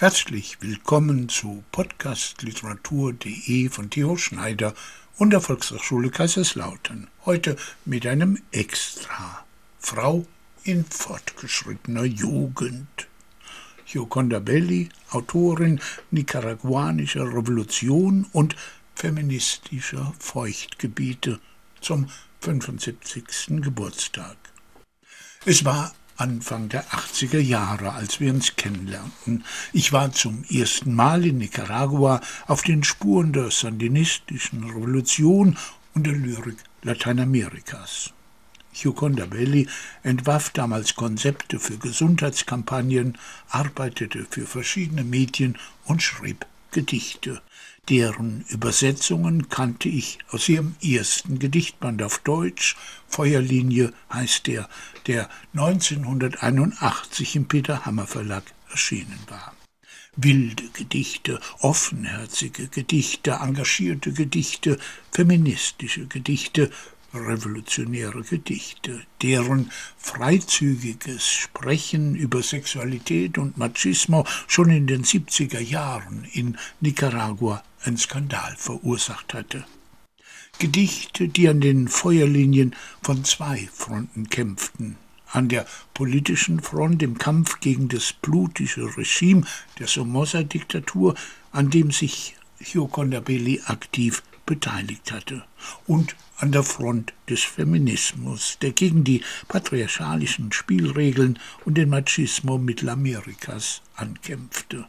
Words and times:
Herzlich 0.00 0.58
willkommen 0.60 1.28
zu 1.28 1.64
podcastliteratur.de 1.72 3.68
von 3.68 3.90
Theo 3.90 4.16
Schneider 4.16 4.72
und 5.16 5.30
der 5.30 5.40
Volkshochschule 5.40 6.10
Kaiserslautern. 6.10 7.08
Heute 7.24 7.56
mit 7.84 8.06
einem 8.06 8.40
Extra. 8.52 9.44
Frau 9.80 10.24
in 10.62 10.84
fortgeschrittener 10.84 12.04
Jugend. 12.04 13.08
Gioconda 13.86 14.38
Belli, 14.38 14.88
Autorin 15.10 15.80
nicaraguanischer 16.12 17.24
Revolution 17.24 18.24
und 18.30 18.54
feministischer 18.94 20.14
Feuchtgebiete 20.20 21.40
zum 21.80 22.08
75. 22.42 23.24
Geburtstag. 23.62 24.36
Es 25.44 25.64
war 25.64 25.92
Anfang 26.18 26.68
der 26.68 26.84
80er 26.88 27.38
Jahre, 27.38 27.92
als 27.92 28.18
wir 28.18 28.32
uns 28.32 28.56
kennenlernten. 28.56 29.44
Ich 29.72 29.92
war 29.92 30.12
zum 30.12 30.42
ersten 30.50 30.92
Mal 30.92 31.24
in 31.24 31.38
Nicaragua 31.38 32.20
auf 32.48 32.62
den 32.62 32.82
Spuren 32.82 33.32
der 33.32 33.52
sandinistischen 33.52 34.64
Revolution 34.64 35.56
und 35.94 36.06
der 36.06 36.14
Lyrik 36.14 36.58
Lateinamerikas. 36.82 38.12
Gioconda 38.72 39.26
Belli 39.26 39.68
entwarf 40.02 40.50
damals 40.50 40.96
Konzepte 40.96 41.60
für 41.60 41.78
Gesundheitskampagnen, 41.78 43.16
arbeitete 43.48 44.26
für 44.28 44.46
verschiedene 44.46 45.04
Medien 45.04 45.56
und 45.84 46.02
schrieb 46.02 46.46
Gedichte. 46.70 47.42
Deren 47.88 48.44
Übersetzungen 48.48 49.48
kannte 49.48 49.88
ich 49.88 50.18
aus 50.30 50.48
ihrem 50.48 50.76
ersten 50.82 51.38
Gedichtband 51.38 52.02
auf 52.02 52.18
Deutsch. 52.18 52.76
Feuerlinie 53.06 53.92
heißt 54.12 54.46
der, 54.46 54.68
der 55.06 55.30
1981 55.54 57.36
im 57.36 57.48
Peter 57.48 57.86
Hammer 57.86 58.06
Verlag 58.06 58.44
erschienen 58.70 59.18
war. 59.28 59.54
Wilde 60.16 60.68
Gedichte, 60.72 61.40
offenherzige 61.60 62.68
Gedichte, 62.68 63.38
engagierte 63.40 64.12
Gedichte, 64.12 64.78
feministische 65.12 66.06
Gedichte, 66.06 66.70
revolutionäre 67.14 68.22
Gedichte, 68.22 69.02
deren 69.22 69.70
freizügiges 69.96 71.26
Sprechen 71.26 72.14
über 72.14 72.42
Sexualität 72.42 73.38
und 73.38 73.56
Machismo 73.56 74.24
schon 74.46 74.70
in 74.70 74.86
den 74.86 75.04
70er 75.04 75.60
Jahren 75.60 76.24
in 76.32 76.58
Nicaragua 76.80 77.62
einen 77.82 77.96
Skandal 77.96 78.54
verursacht 78.56 79.34
hatte. 79.34 79.64
Gedichte, 80.58 81.28
die 81.28 81.48
an 81.48 81.60
den 81.60 81.88
Feuerlinien 81.88 82.74
von 83.02 83.24
zwei 83.24 83.68
Fronten 83.72 84.28
kämpften, 84.28 84.96
an 85.30 85.48
der 85.48 85.66
politischen 85.94 86.60
Front 86.60 87.02
im 87.02 87.18
Kampf 87.18 87.60
gegen 87.60 87.88
das 87.88 88.12
blutige 88.12 88.96
Regime 88.96 89.46
der 89.78 89.86
Somoza-Diktatur, 89.86 91.14
an 91.52 91.70
dem 91.70 91.90
sich 91.90 92.34
Gioconda 92.60 93.20
Belli 93.20 93.62
aktiv 93.66 94.22
beteiligt 94.48 95.12
hatte, 95.12 95.44
und 95.86 96.16
an 96.38 96.52
der 96.52 96.62
Front 96.62 97.12
des 97.28 97.42
Feminismus, 97.42 98.56
der 98.62 98.72
gegen 98.72 99.04
die 99.04 99.22
patriarchalischen 99.46 100.52
Spielregeln 100.52 101.38
und 101.66 101.76
den 101.76 101.90
Machismo 101.90 102.56
Mittelamerikas 102.56 103.82
ankämpfte. 103.94 104.86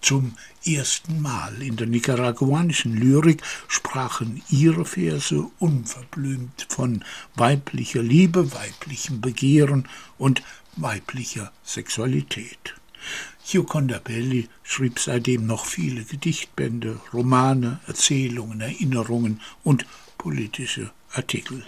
Zum 0.00 0.36
ersten 0.64 1.20
Mal 1.20 1.60
in 1.62 1.74
der 1.76 1.88
nicaraguanischen 1.88 2.96
Lyrik 2.96 3.42
sprachen 3.66 4.40
ihre 4.50 4.84
Verse 4.84 5.50
unverblümt 5.58 6.68
von 6.68 7.04
weiblicher 7.34 8.02
Liebe, 8.02 8.52
weiblichem 8.54 9.20
Begehren 9.20 9.88
und 10.16 10.44
weiblicher 10.76 11.50
Sexualität. 11.64 12.76
Gioconda 13.48 14.00
Belli 14.00 14.48
schrieb 14.64 14.98
seitdem 14.98 15.46
noch 15.46 15.66
viele 15.66 16.02
Gedichtbände, 16.02 17.00
Romane, 17.12 17.78
Erzählungen, 17.86 18.60
Erinnerungen 18.60 19.40
und 19.62 19.86
politische 20.18 20.90
Artikel 21.12 21.64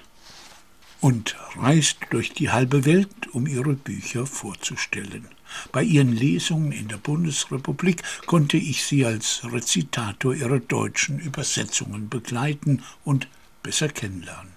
und 1.01 1.37
reist 1.57 1.99
durch 2.11 2.33
die 2.33 2.51
halbe 2.51 2.85
Welt, 2.85 3.29
um 3.33 3.47
ihre 3.47 3.75
Bücher 3.75 4.27
vorzustellen. 4.27 5.29
Bei 5.71 5.85
ihren 5.85 6.13
Lesungen 6.13 6.73
in 6.73 6.89
der 6.89 6.97
Bundesrepublik 6.97 8.03
konnte 8.27 8.57
ich 8.57 8.85
sie 8.85 9.05
als 9.07 9.43
Rezitator 9.45 10.35
ihrer 10.35 10.59
deutschen 10.59 11.21
Übersetzungen 11.21 12.09
begleiten 12.09 12.83
und 13.05 13.29
besser 13.63 13.89
kennenlernen. 13.89 14.53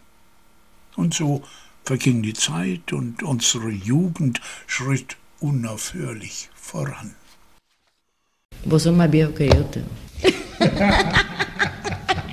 Und 0.95 1.13
so 1.13 1.43
verging 1.85 2.23
die 2.23 2.33
Zeit 2.33 2.91
und 2.93 3.21
unsere 3.21 3.69
Jugend 3.69 4.41
schritt 4.65 5.17
unaufhörlich 5.41 6.49
voran. 6.53 7.15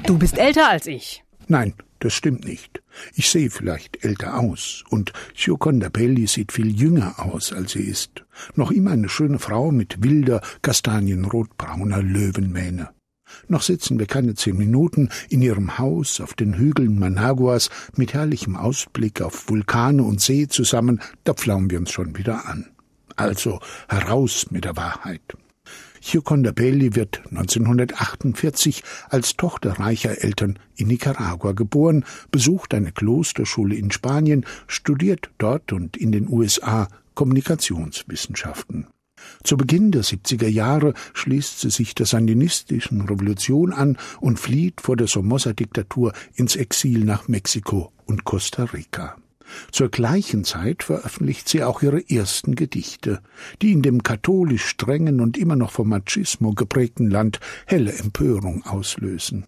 Du 0.06 0.16
bist 0.16 0.38
älter 0.38 0.70
als 0.70 0.86
ich. 0.86 1.22
Nein, 1.48 1.74
das 1.98 2.14
stimmt 2.14 2.46
nicht. 2.46 2.82
Ich 3.14 3.28
sehe 3.28 3.50
vielleicht 3.50 4.04
älter 4.04 4.38
aus, 4.38 4.84
und 4.88 5.12
Gioconda 5.34 5.90
Belli 5.90 6.26
sieht 6.26 6.50
viel 6.50 6.74
jünger 6.74 7.16
aus, 7.18 7.52
als 7.52 7.72
sie 7.72 7.82
ist. 7.82 8.24
Noch 8.54 8.70
immer 8.70 8.92
eine 8.92 9.10
schöne 9.10 9.38
Frau 9.38 9.70
mit 9.70 10.02
wilder, 10.02 10.40
kastanienrotbrauner 10.62 12.02
Löwenmähne. 12.02 12.88
Noch 13.48 13.60
sitzen 13.60 13.98
wir 13.98 14.06
keine 14.06 14.34
zehn 14.34 14.56
Minuten 14.56 15.10
in 15.28 15.42
ihrem 15.42 15.76
Haus 15.76 16.22
auf 16.22 16.32
den 16.32 16.54
Hügeln 16.54 16.98
Managuas 16.98 17.68
mit 17.96 18.14
herrlichem 18.14 18.56
Ausblick 18.56 19.20
auf 19.20 19.50
Vulkane 19.50 20.02
und 20.02 20.22
See 20.22 20.48
zusammen, 20.48 21.02
da 21.24 21.34
pflaumen 21.34 21.70
wir 21.70 21.78
uns 21.78 21.92
schon 21.92 22.16
wieder 22.16 22.46
an. 22.46 22.70
Also 23.18 23.58
heraus 23.88 24.46
mit 24.50 24.64
der 24.64 24.76
Wahrheit. 24.76 25.22
Gioconda 26.00 26.52
Belli 26.52 26.94
wird 26.94 27.20
1948 27.30 28.84
als 29.10 29.36
Tochter 29.36 29.80
reicher 29.80 30.22
Eltern 30.22 30.58
in 30.76 30.86
Nicaragua 30.86 31.52
geboren, 31.52 32.04
besucht 32.30 32.74
eine 32.74 32.92
Klosterschule 32.92 33.74
in 33.74 33.90
Spanien, 33.90 34.46
studiert 34.68 35.30
dort 35.38 35.72
und 35.72 35.96
in 35.96 36.12
den 36.12 36.28
USA 36.28 36.88
Kommunikationswissenschaften. 37.14 38.86
Zu 39.42 39.56
Beginn 39.56 39.90
der 39.90 40.04
70er 40.04 40.46
Jahre 40.46 40.94
schließt 41.12 41.58
sie 41.60 41.70
sich 41.70 41.96
der 41.96 42.06
sandinistischen 42.06 43.00
Revolution 43.00 43.72
an 43.72 43.98
und 44.20 44.38
flieht 44.38 44.80
vor 44.80 44.96
der 44.96 45.08
Somoza-Diktatur 45.08 46.12
ins 46.36 46.54
Exil 46.54 47.04
nach 47.04 47.26
Mexiko 47.26 47.92
und 48.06 48.22
Costa 48.22 48.62
Rica. 48.62 49.16
Zur 49.70 49.90
gleichen 49.90 50.44
Zeit 50.44 50.82
veröffentlicht 50.82 51.48
sie 51.48 51.62
auch 51.62 51.82
ihre 51.82 52.08
ersten 52.08 52.54
Gedichte, 52.54 53.20
die 53.62 53.72
in 53.72 53.82
dem 53.82 54.02
katholisch 54.02 54.66
strengen 54.66 55.20
und 55.20 55.36
immer 55.36 55.56
noch 55.56 55.70
vom 55.70 55.88
Machismo 55.88 56.52
geprägten 56.52 57.10
Land 57.10 57.40
helle 57.66 57.92
Empörung 57.92 58.64
auslösen. 58.64 59.46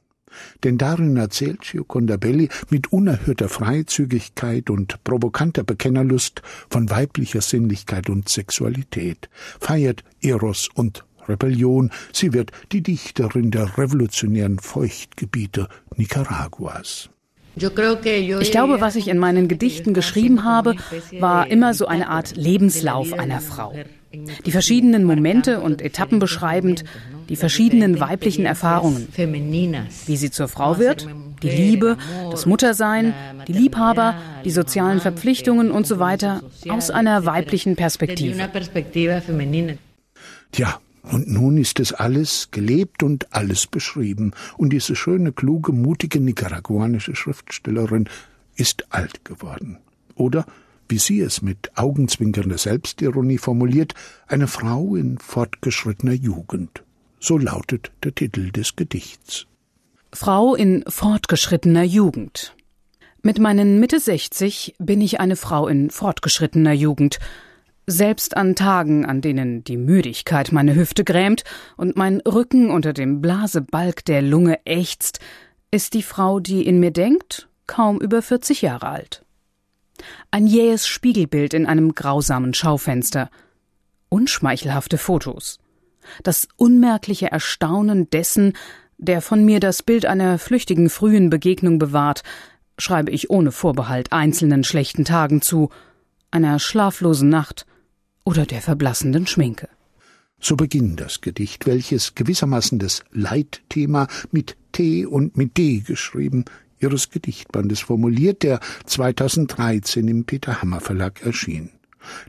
Denn 0.62 0.78
darin 0.78 1.16
erzählt 1.16 1.62
Gioconda 1.62 2.16
Belli 2.16 2.48
mit 2.70 2.92
unerhörter 2.92 3.48
Freizügigkeit 3.48 4.70
und 4.70 5.02
provokanter 5.04 5.64
Bekennerlust 5.64 6.42
von 6.68 6.88
weiblicher 6.90 7.40
Sinnlichkeit 7.40 8.08
und 8.08 8.28
Sexualität, 8.28 9.28
feiert 9.58 10.04
Eros 10.20 10.68
und 10.72 11.04
Rebellion, 11.28 11.90
sie 12.12 12.32
wird 12.32 12.50
die 12.72 12.82
Dichterin 12.82 13.50
der 13.50 13.78
revolutionären 13.78 14.58
Feuchtgebiete 14.58 15.68
Nicaraguas. 15.96 17.10
Ich 18.40 18.50
glaube, 18.50 18.80
was 18.80 18.96
ich 18.96 19.08
in 19.08 19.18
meinen 19.18 19.48
Gedichten 19.48 19.94
geschrieben 19.94 20.44
habe, 20.44 20.76
war 21.18 21.46
immer 21.50 21.74
so 21.74 21.86
eine 21.86 22.08
Art 22.08 22.36
Lebenslauf 22.36 23.12
einer 23.12 23.40
Frau. 23.40 23.74
Die 24.44 24.50
verschiedenen 24.50 25.04
Momente 25.04 25.60
und 25.60 25.82
Etappen 25.82 26.18
beschreibend, 26.18 26.84
die 27.28 27.36
verschiedenen 27.36 28.00
weiblichen 28.00 28.44
Erfahrungen. 28.44 29.06
Wie 29.14 30.16
sie 30.16 30.30
zur 30.30 30.48
Frau 30.48 30.78
wird, 30.78 31.06
die 31.42 31.48
Liebe, 31.48 31.96
das 32.30 32.44
Muttersein, 32.44 33.14
die 33.46 33.52
Liebhaber, 33.52 34.16
die 34.44 34.50
sozialen 34.50 35.00
Verpflichtungen 35.00 35.70
und 35.70 35.86
so 35.86 36.00
weiter 36.00 36.42
aus 36.68 36.90
einer 36.90 37.24
weiblichen 37.24 37.76
Perspektive. 37.76 38.36
Tja, 40.52 40.80
und 41.02 41.28
nun 41.28 41.56
ist 41.56 41.80
es 41.80 41.92
alles 41.92 42.48
gelebt 42.50 43.02
und 43.02 43.32
alles 43.32 43.66
beschrieben, 43.66 44.32
und 44.56 44.72
diese 44.72 44.94
schöne, 44.94 45.32
kluge, 45.32 45.72
mutige 45.72 46.20
nicaraguanische 46.20 47.14
Schriftstellerin 47.14 48.08
ist 48.56 48.92
alt 48.92 49.24
geworden. 49.24 49.78
Oder, 50.14 50.44
wie 50.88 50.98
sie 50.98 51.20
es 51.20 51.40
mit 51.40 51.70
augenzwinkernder 51.76 52.58
Selbstironie 52.58 53.38
formuliert, 53.38 53.94
eine 54.26 54.46
Frau 54.46 54.96
in 54.96 55.18
fortgeschrittener 55.18 56.12
Jugend. 56.12 56.82
So 57.20 57.38
lautet 57.38 57.92
der 58.02 58.14
Titel 58.14 58.50
des 58.50 58.76
Gedichts. 58.76 59.46
Frau 60.12 60.54
in 60.54 60.84
fortgeschrittener 60.88 61.84
Jugend. 61.84 62.54
Mit 63.22 63.38
meinen 63.38 63.78
Mitte 63.78 64.00
60 64.00 64.76
bin 64.78 65.00
ich 65.00 65.20
eine 65.20 65.36
Frau 65.36 65.68
in 65.68 65.90
fortgeschrittener 65.90 66.72
Jugend, 66.72 67.18
selbst 67.90 68.36
an 68.36 68.54
Tagen, 68.54 69.04
an 69.04 69.20
denen 69.20 69.64
die 69.64 69.76
Müdigkeit 69.76 70.52
meine 70.52 70.74
Hüfte 70.74 71.04
grämt 71.04 71.44
und 71.76 71.96
mein 71.96 72.20
Rücken 72.20 72.70
unter 72.70 72.92
dem 72.92 73.20
Blasebalg 73.20 74.04
der 74.04 74.22
Lunge 74.22 74.58
ächzt, 74.64 75.18
ist 75.70 75.94
die 75.94 76.02
Frau, 76.02 76.40
die 76.40 76.66
in 76.66 76.80
mir 76.80 76.90
denkt, 76.90 77.48
kaum 77.66 78.00
über 78.00 78.22
40 78.22 78.62
Jahre 78.62 78.88
alt. 78.88 79.24
Ein 80.30 80.46
jähes 80.46 80.86
Spiegelbild 80.86 81.54
in 81.54 81.66
einem 81.66 81.94
grausamen 81.94 82.54
Schaufenster. 82.54 83.30
Unschmeichelhafte 84.08 84.98
Fotos. 84.98 85.58
das 86.22 86.48
unmerkliche 86.56 87.30
Erstaunen 87.30 88.08
dessen, 88.10 88.54
der 88.98 89.20
von 89.20 89.44
mir 89.44 89.60
das 89.60 89.82
Bild 89.82 90.06
einer 90.06 90.38
flüchtigen 90.38 90.90
frühen 90.90 91.30
Begegnung 91.30 91.78
bewahrt, 91.78 92.22
schreibe 92.78 93.10
ich 93.10 93.30
ohne 93.30 93.52
Vorbehalt 93.52 94.12
einzelnen 94.12 94.64
schlechten 94.64 95.04
Tagen 95.04 95.42
zu, 95.42 95.68
einer 96.30 96.58
schlaflosen 96.58 97.28
Nacht 97.28 97.66
oder 98.30 98.46
der 98.46 98.62
verblassenden 98.62 99.26
Schminke. 99.26 99.68
So 100.38 100.54
beginnt 100.54 101.00
das 101.00 101.20
Gedicht, 101.20 101.66
welches 101.66 102.14
gewissermaßen 102.14 102.78
das 102.78 103.02
Leitthema 103.10 104.06
mit 104.30 104.56
T 104.70 105.04
und 105.04 105.36
mit 105.36 105.58
D 105.58 105.80
geschrieben 105.80 106.44
ihres 106.78 107.10
Gedichtbandes 107.10 107.80
formuliert, 107.80 108.44
der 108.44 108.60
2013 108.86 110.06
im 110.06 110.24
Peter 110.24 110.62
Hammer 110.62 110.80
Verlag 110.80 111.26
erschien. 111.26 111.70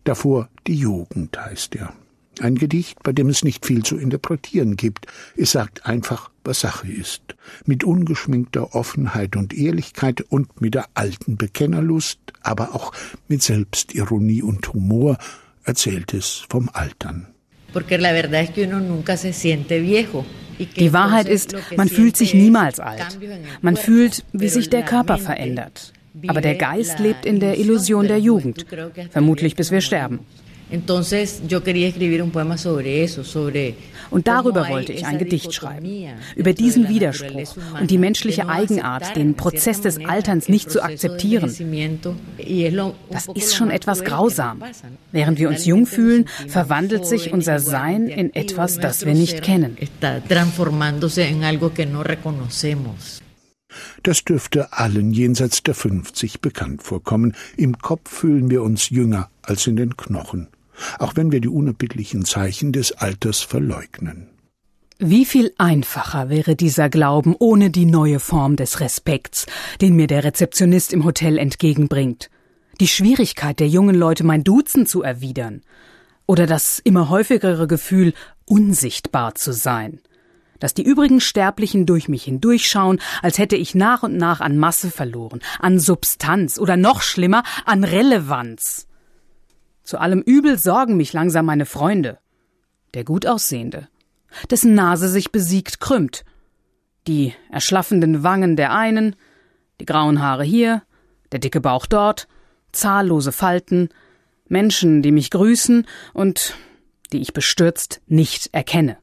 Davor 0.03 0.49
Die 0.65 0.75
Jugend 0.75 1.37
heißt 1.39 1.75
er. 1.75 1.93
Ein 2.39 2.55
Gedicht, 2.55 3.03
bei 3.03 3.13
dem 3.13 3.29
es 3.29 3.43
nicht 3.43 3.65
viel 3.65 3.83
zu 3.83 3.97
interpretieren 3.97 4.77
gibt. 4.77 5.05
Es 5.37 5.51
sagt 5.51 5.85
einfach, 5.85 6.31
was 6.43 6.61
Sache 6.61 6.91
ist. 6.91 7.21
Mit 7.65 7.83
ungeschminkter 7.83 8.73
Offenheit 8.73 9.35
und 9.35 9.53
Ehrlichkeit 9.53 10.21
und 10.21 10.59
mit 10.61 10.73
der 10.73 10.87
alten 10.95 11.37
Bekennerlust, 11.37 12.19
aber 12.41 12.73
auch 12.73 12.91
mit 13.27 13.43
Selbstironie 13.43 14.41
und 14.41 14.73
Humor 14.73 15.17
erzählt 15.63 16.13
es 16.13 16.45
vom 16.49 16.69
Altern. 16.73 17.27
Die 20.77 20.93
Wahrheit 20.93 21.27
ist, 21.27 21.55
man 21.77 21.87
fühlt 21.89 22.17
sich 22.17 22.33
niemals 22.33 22.79
alt. 22.79 23.19
Man 23.61 23.77
fühlt, 23.77 24.25
wie 24.33 24.49
sich 24.49 24.69
der 24.69 24.83
Körper 24.83 25.17
verändert. 25.17 25.93
Aber 26.27 26.41
der 26.41 26.55
Geist 26.55 26.99
lebt 26.99 27.25
in 27.25 27.39
der 27.39 27.57
Illusion 27.57 28.07
der 28.07 28.19
Jugend, 28.19 28.65
vermutlich 29.11 29.55
bis 29.55 29.71
wir 29.71 29.81
sterben. 29.81 30.19
Und 34.11 34.27
darüber 34.27 34.69
wollte 34.69 34.93
ich 34.93 35.05
ein 35.05 35.17
Gedicht 35.17 35.53
schreiben, 35.53 36.07
über 36.35 36.53
diesen 36.53 36.89
Widerspruch 36.89 37.55
und 37.79 37.91
die 37.91 37.97
menschliche 37.97 38.47
Eigenart, 38.47 39.15
den 39.15 39.35
Prozess 39.35 39.81
des 39.81 40.03
Alterns 40.05 40.49
nicht 40.49 40.71
zu 40.71 40.81
akzeptieren. 40.83 41.53
Das 43.09 43.27
ist 43.33 43.55
schon 43.55 43.69
etwas 43.69 44.03
grausam. 44.03 44.63
Während 45.11 45.39
wir 45.39 45.49
uns 45.49 45.65
jung 45.65 45.85
fühlen, 45.85 46.27
verwandelt 46.47 47.05
sich 47.05 47.33
unser 47.33 47.59
Sein 47.59 48.07
in 48.07 48.33
etwas, 48.33 48.79
das 48.79 49.05
wir 49.05 49.13
nicht 49.13 49.41
kennen. 49.41 49.77
Das 54.03 54.25
dürfte 54.25 54.73
allen 54.73 55.13
jenseits 55.13 55.63
der 55.63 55.75
50 55.75 56.41
bekannt 56.41 56.83
vorkommen. 56.83 57.35
Im 57.55 57.77
Kopf 57.77 58.09
fühlen 58.09 58.49
wir 58.49 58.63
uns 58.63 58.89
jünger 58.89 59.29
als 59.43 59.67
in 59.67 59.77
den 59.77 59.95
Knochen 59.95 60.49
auch 60.99 61.15
wenn 61.15 61.31
wir 61.31 61.41
die 61.41 61.49
unerbittlichen 61.49 62.25
Zeichen 62.25 62.71
des 62.71 62.91
Alters 62.93 63.41
verleugnen. 63.41 64.29
Wie 65.03 65.25
viel 65.25 65.51
einfacher 65.57 66.29
wäre 66.29 66.55
dieser 66.55 66.87
Glauben 66.87 67.35
ohne 67.39 67.71
die 67.71 67.87
neue 67.87 68.19
Form 68.19 68.55
des 68.55 68.81
Respekts, 68.81 69.47
den 69.81 69.95
mir 69.95 70.05
der 70.05 70.23
Rezeptionist 70.23 70.93
im 70.93 71.05
Hotel 71.05 71.39
entgegenbringt. 71.39 72.29
Die 72.79 72.87
Schwierigkeit 72.87 73.59
der 73.59 73.67
jungen 73.67 73.95
Leute, 73.95 74.23
mein 74.23 74.43
Duzen 74.43 74.85
zu 74.85 75.01
erwidern. 75.01 75.63
Oder 76.27 76.45
das 76.45 76.77
immer 76.77 77.09
häufigere 77.09 77.65
Gefühl, 77.65 78.13
unsichtbar 78.45 79.33
zu 79.33 79.53
sein. 79.53 80.01
Dass 80.59 80.75
die 80.75 80.83
übrigen 80.83 81.19
Sterblichen 81.19 81.87
durch 81.87 82.07
mich 82.07 82.25
hindurchschauen, 82.25 83.01
als 83.23 83.39
hätte 83.39 83.55
ich 83.55 83.73
nach 83.73 84.03
und 84.03 84.17
nach 84.17 84.39
an 84.39 84.59
Masse 84.59 84.91
verloren, 84.91 85.41
an 85.59 85.79
Substanz 85.79 86.59
oder 86.59 86.77
noch 86.77 87.01
schlimmer, 87.01 87.41
an 87.65 87.83
Relevanz. 87.83 88.85
Zu 89.91 89.99
allem 89.99 90.21
Übel 90.21 90.57
sorgen 90.57 90.95
mich 90.95 91.11
langsam 91.11 91.45
meine 91.45 91.65
Freunde. 91.65 92.17
Der 92.93 93.03
Gutaussehende, 93.03 93.89
dessen 94.49 94.73
Nase 94.73 95.09
sich 95.09 95.33
besiegt 95.33 95.81
krümmt, 95.81 96.23
die 97.09 97.33
erschlaffenden 97.49 98.23
Wangen 98.23 98.55
der 98.55 98.71
einen, 98.71 99.17
die 99.81 99.85
grauen 99.85 100.21
Haare 100.21 100.45
hier, 100.45 100.83
der 101.33 101.39
dicke 101.39 101.59
Bauch 101.59 101.85
dort, 101.87 102.29
zahllose 102.71 103.33
Falten, 103.33 103.89
Menschen, 104.47 105.01
die 105.01 105.11
mich 105.11 105.29
grüßen 105.29 105.85
und 106.13 106.55
die 107.11 107.19
ich 107.19 107.33
bestürzt 107.33 107.99
nicht 108.07 108.47
erkenne. 108.53 108.97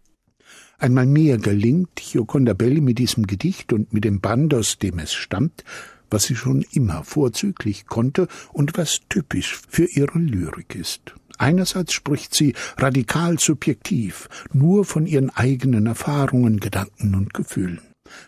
Einmal 0.78 1.04
mehr 1.04 1.36
gelingt 1.36 1.96
Gioconda 1.96 2.54
Belli 2.54 2.80
mit 2.80 2.98
diesem 2.98 3.26
Gedicht 3.26 3.74
und 3.74 3.92
mit 3.92 4.04
dem 4.04 4.22
Band, 4.22 4.54
aus 4.54 4.78
dem 4.78 5.00
es 5.00 5.12
stammt, 5.12 5.64
was 6.10 6.24
sie 6.24 6.36
schon 6.36 6.64
immer 6.72 7.04
vorzüglich 7.04 7.86
konnte 7.86 8.28
und 8.52 8.76
was 8.76 9.00
typisch 9.08 9.58
für 9.68 9.84
ihre 9.84 10.18
Lyrik 10.18 10.74
ist. 10.74 11.14
Einerseits 11.38 11.92
spricht 11.92 12.34
sie 12.34 12.54
radikal 12.76 13.38
subjektiv, 13.38 14.28
nur 14.52 14.84
von 14.84 15.06
ihren 15.06 15.30
eigenen 15.30 15.86
Erfahrungen, 15.86 16.58
Gedanken 16.58 17.14
und 17.14 17.32
Gefühlen. 17.32 17.80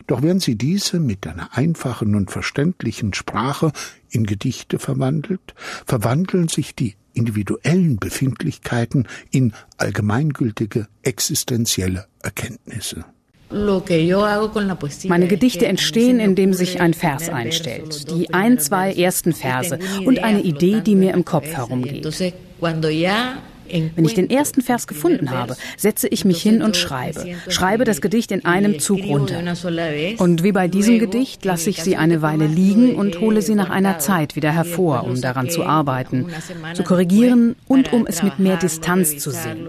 Doch 0.07 0.21
während 0.21 0.41
sie 0.41 0.55
diese 0.55 0.99
mit 0.99 1.27
einer 1.27 1.57
einfachen 1.57 2.15
und 2.15 2.31
verständlichen 2.31 3.13
Sprache 3.13 3.71
in 4.09 4.25
Gedichte 4.25 4.79
verwandelt, 4.79 5.55
verwandeln 5.85 6.47
sich 6.47 6.75
die 6.75 6.95
individuellen 7.13 7.97
Befindlichkeiten 7.97 9.07
in 9.31 9.53
allgemeingültige 9.77 10.87
existenzielle 11.01 12.07
Erkenntnisse. 12.21 13.05
Meine 15.07 15.27
Gedichte 15.27 15.65
entstehen, 15.65 16.19
indem 16.19 16.53
sich 16.53 16.79
ein 16.79 16.93
Vers 16.93 17.29
einstellt, 17.29 18.09
die 18.11 18.33
ein, 18.33 18.59
zwei 18.59 18.93
ersten 18.93 19.33
Verse 19.33 19.77
und 20.05 20.19
eine 20.19 20.41
Idee, 20.41 20.81
die 20.81 20.95
mir 20.95 21.13
im 21.13 21.25
Kopf 21.25 21.47
herumgeht. 21.47 22.05
Wenn 23.69 24.05
ich 24.05 24.13
den 24.13 24.29
ersten 24.29 24.61
Vers 24.61 24.87
gefunden 24.87 25.31
habe, 25.31 25.55
setze 25.77 26.07
ich 26.07 26.25
mich 26.25 26.41
hin 26.41 26.61
und 26.61 26.75
schreibe. 26.75 27.25
Schreibe 27.47 27.83
das 27.83 28.01
Gedicht 28.01 28.31
in 28.31 28.45
einem 28.45 28.79
Zug 28.79 29.03
runter. 29.03 29.41
Und 30.17 30.43
wie 30.43 30.51
bei 30.51 30.67
diesem 30.67 30.99
Gedicht 30.99 31.45
lasse 31.45 31.69
ich 31.69 31.81
sie 31.81 31.97
eine 31.97 32.21
Weile 32.21 32.47
liegen 32.47 32.95
und 32.95 33.19
hole 33.19 33.41
sie 33.41 33.55
nach 33.55 33.69
einer 33.69 33.99
Zeit 33.99 34.35
wieder 34.35 34.51
hervor, 34.51 35.03
um 35.03 35.21
daran 35.21 35.49
zu 35.49 35.63
arbeiten, 35.63 36.27
zu 36.73 36.83
korrigieren 36.83 37.55
und 37.67 37.93
um 37.93 38.05
es 38.07 38.23
mit 38.23 38.39
mehr 38.39 38.57
Distanz 38.57 39.17
zu 39.17 39.31
sehen. 39.31 39.67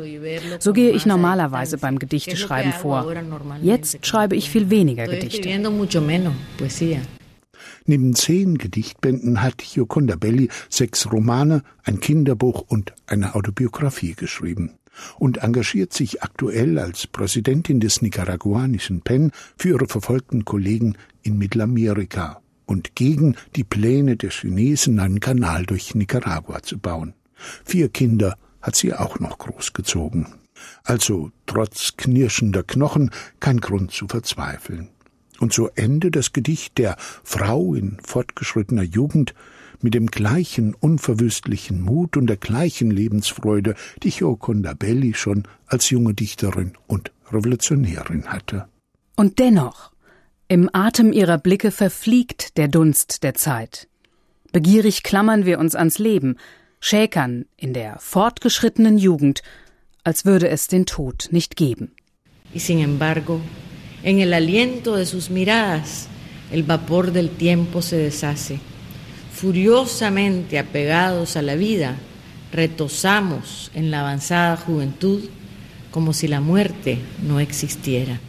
So 0.59 0.73
gehe 0.73 0.91
ich 0.91 1.07
normalerweise 1.07 1.79
beim 1.79 1.99
Gedichteschreiben 1.99 2.73
vor. 2.73 3.13
Jetzt 3.63 4.05
schreibe 4.07 4.37
ich 4.37 4.51
viel 4.51 4.71
weniger 4.71 5.07
Gedichte. 5.07 5.49
Neben 7.87 8.15
zehn 8.15 8.59
Gedichtbänden 8.59 9.43
hat 9.43 9.59
Gioconda 9.59 10.17
Belli 10.17 10.49
sechs 10.69 11.11
Romane, 11.11 11.63
ein 11.85 12.01
Kinderbuch 12.01 12.65
und 12.69 12.93
eine 13.07 13.35
Autobiografie 13.35 14.15
geschrieben 14.15 14.73
und 15.19 15.39
engagiert 15.39 15.93
sich 15.93 16.23
aktuell 16.23 16.79
als 16.79 17.07
Präsidentin 17.07 17.81
des 17.81 18.03
nicaraguanischen 18.03 19.01
PEN 19.01 19.33
für 19.57 19.71
ihre 19.71 19.87
verfolgten 19.87 20.45
Kollegen 20.45 20.97
in 21.23 21.39
Mittelamerika 21.39 22.41
und 22.67 22.95
gegen 22.95 23.37
die 23.57 23.65
Pläne 23.65 24.17
der 24.17 24.31
Chinesen, 24.31 25.01
einen 25.01 25.21
Kanal 25.21 25.67
durch 25.67 25.95
Nicaragua 25.95 26.63
zu 26.63 26.79
bauen. 26.79 27.15
Vier 27.65 27.89
Kinder 27.89 28.37
hat 28.61 28.77
sie 28.77 28.95
auch 28.95 29.19
noch 29.19 29.39
großgezogen. 29.39 30.27
Also 30.85 31.33
trotz 31.47 31.97
knirschender 31.97 32.63
Knochen 32.63 33.11
kein 33.41 33.61
Grund 33.61 33.91
zu 33.91 34.07
verzweifeln 34.07 34.91
und 35.43 35.53
so 35.53 35.69
endet 35.75 36.15
das 36.15 36.33
Gedicht 36.33 36.79
der 36.79 36.97
Frau 37.25 37.75
in 37.75 37.99
fortgeschrittener 38.03 38.85
Jugend 38.85 39.35
mit 39.81 39.93
dem 39.93 40.07
gleichen 40.07 40.73
unverwüstlichen 40.75 41.83
Mut 41.83 42.17
und 42.17 42.29
der 42.29 42.37
gleichen 42.37 42.93
Lebensfreude, 42.93 43.75
die 44.05 44.11
Gioconda 44.11 44.75
Belli 44.75 45.15
schon 45.15 45.43
als 45.67 45.91
junge 45.91 46.15
Dichterin 46.15 46.75
und 46.87 47.11
Revolutionärin 47.33 48.27
hatte. 48.27 48.69
Und 49.17 49.41
dennoch, 49.41 49.91
im 50.47 50.71
Atem 50.73 51.13
ihrer 51.13 51.39
Blicke 51.39 51.73
verfliegt 51.73 52.57
der 52.57 52.69
Dunst 52.69 53.25
der 53.25 53.35
Zeit. 53.35 53.89
Begierig 54.53 55.03
klammern 55.03 55.45
wir 55.45 55.59
uns 55.59 55.75
ans 55.75 55.99
Leben, 55.99 56.37
schäkern 56.79 57.47
in 57.57 57.73
der 57.73 57.99
fortgeschrittenen 57.99 58.97
Jugend, 58.97 59.43
als 60.05 60.25
würde 60.25 60.49
es 60.49 60.69
den 60.69 60.87
Tod 60.87 61.29
nicht 61.33 61.57
geben. 61.57 61.91
Y 62.55 62.61
sin 62.61 62.79
embargo, 62.79 63.41
En 64.05 64.21
el 64.21 64.35
aliento 64.35 64.97
de 64.97 65.07
sus 65.07 65.31
miradas, 65.31 66.09
el 66.51 66.65
vapor 66.65 67.13
del 67.13 67.31
tiempo 67.31 67.83
se 67.83 67.97
deshace. 67.97 68.59
Furiosamente 69.33 70.59
apegados 70.59 71.37
a 71.37 71.43
la 71.43 71.55
vida, 71.55 71.97
retosamos 72.53 73.71
en 73.75 73.91
la 73.91 74.01
avanzada 74.01 74.57
juventud 74.57 75.23
como 75.91 76.13
si 76.13 76.29
la 76.29 76.41
muerte 76.41 76.99
no 77.27 77.41
existiera. 77.41 78.21